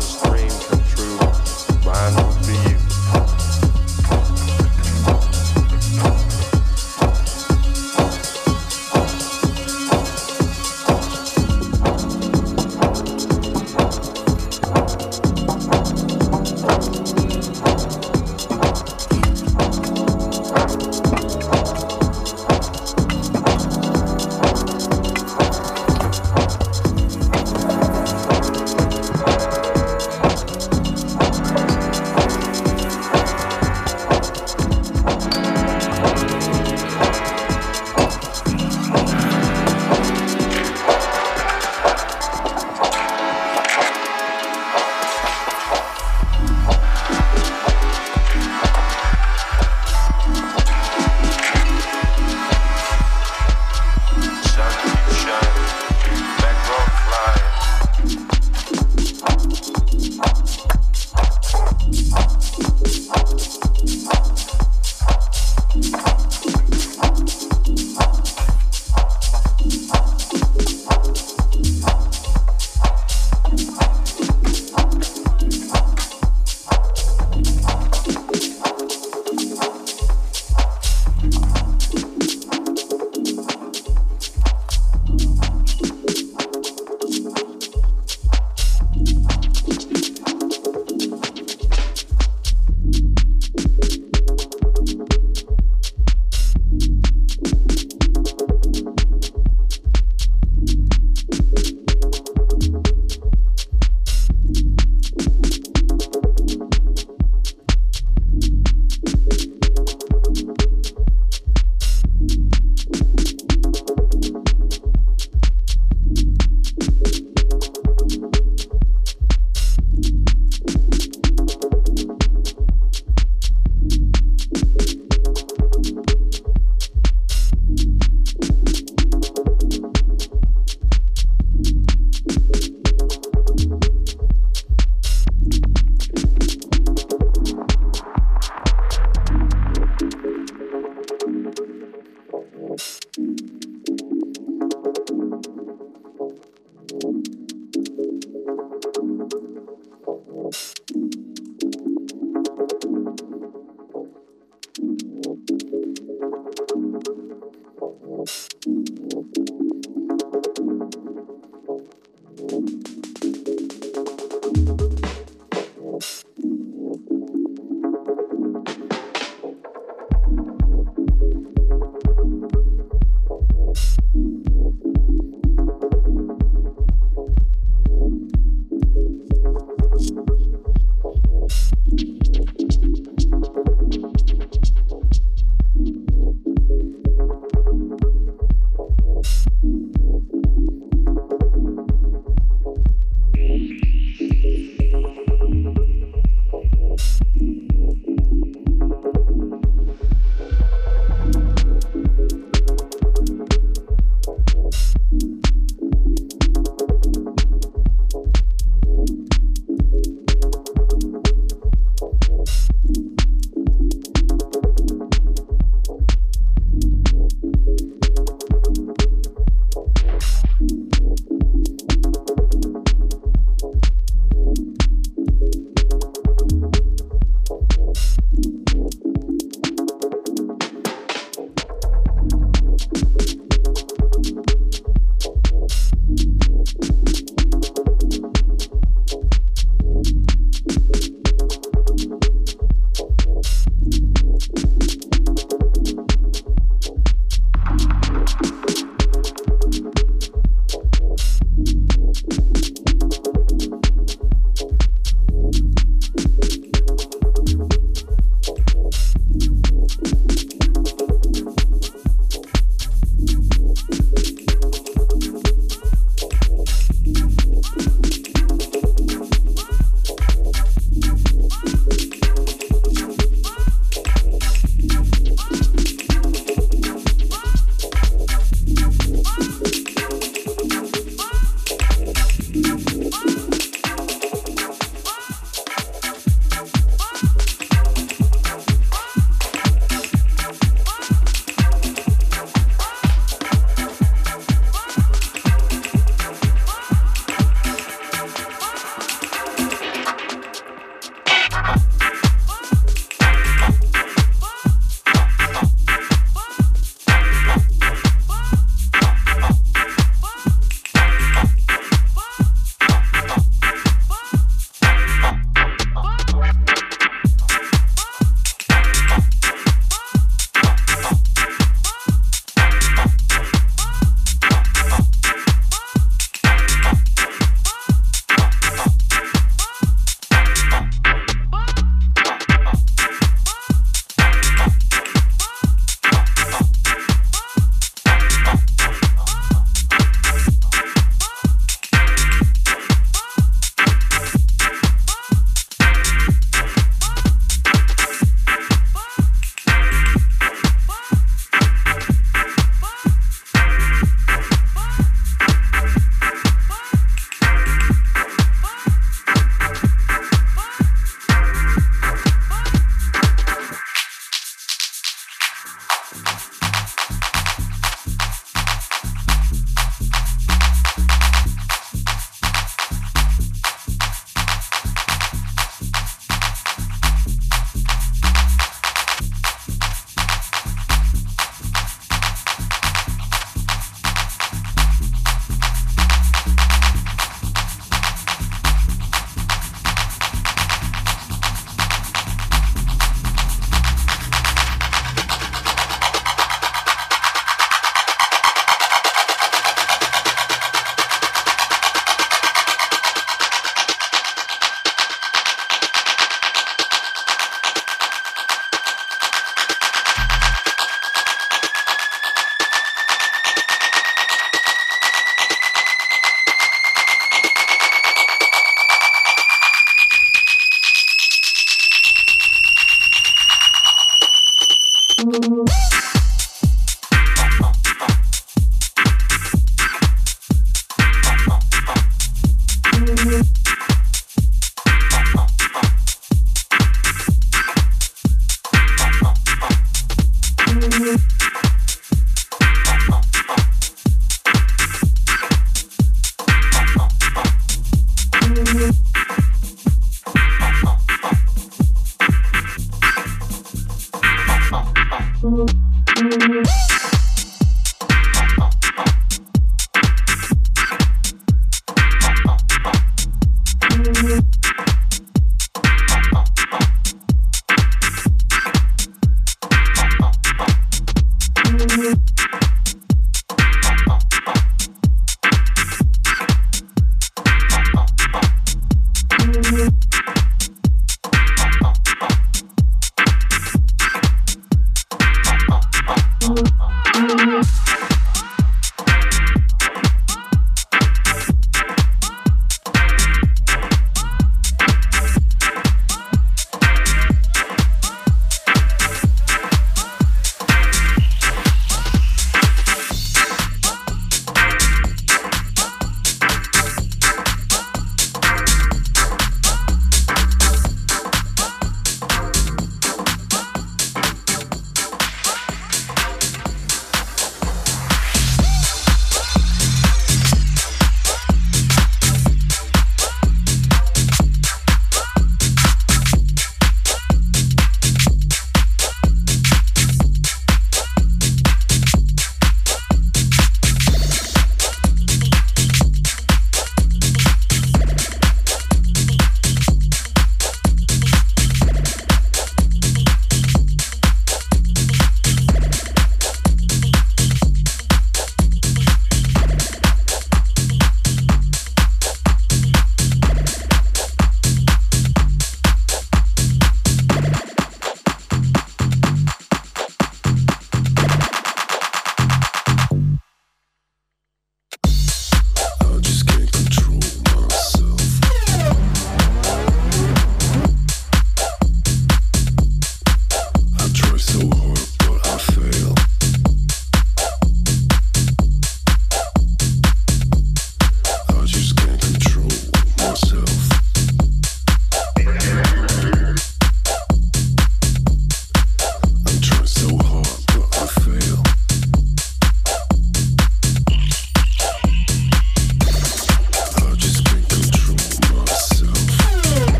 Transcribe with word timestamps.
dream 0.00 0.48
come 0.68 0.82
true. 0.88 2.19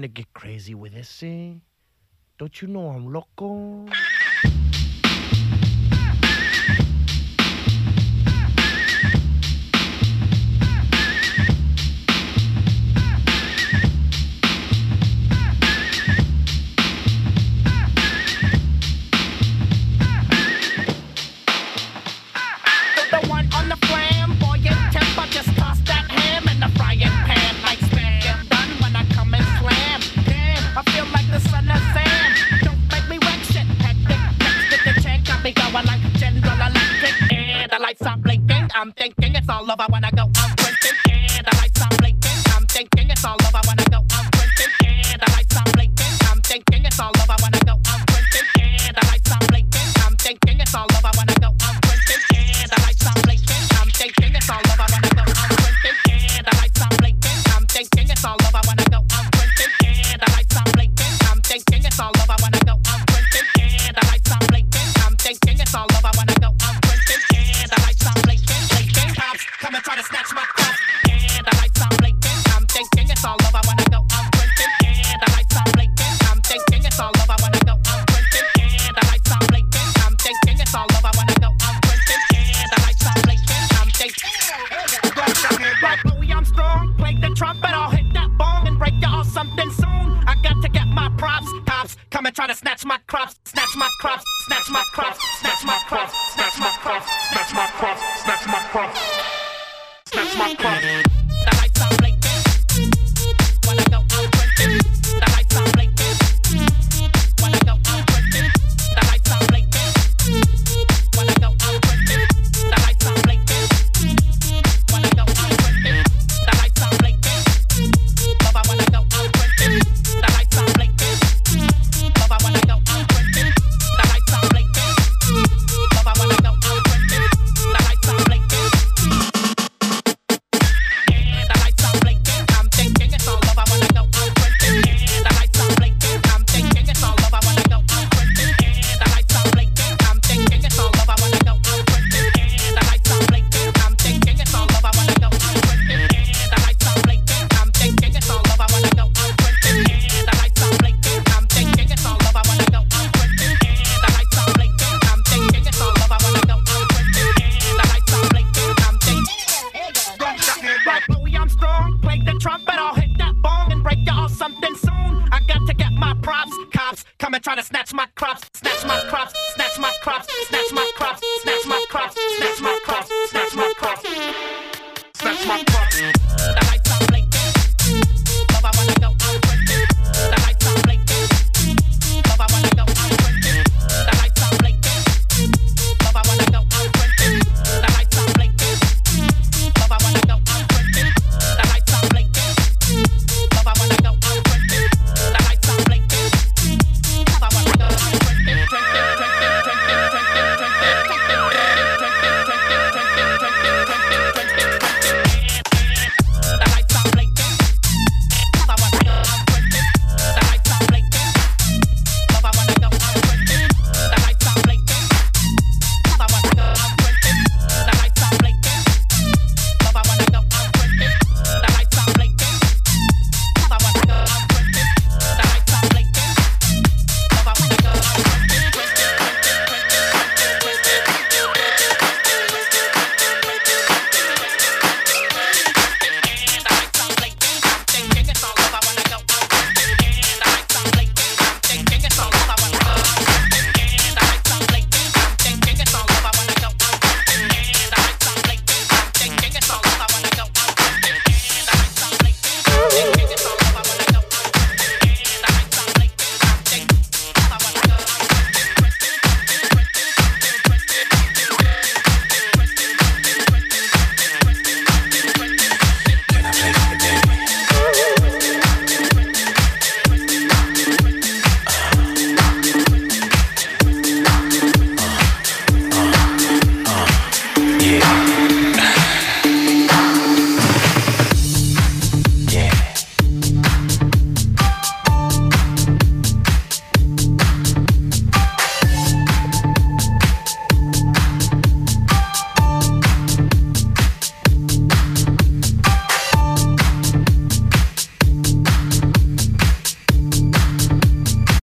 trying 0.00 0.14
to 0.14 0.22
get 0.22 0.32
crazy 0.32 0.74
with 0.74 0.94
this, 0.94 1.22
eh? 1.22 1.52
Don't 2.38 2.62
you 2.62 2.68
know 2.68 2.88
I'm 2.88 3.12
loco? 3.12 3.84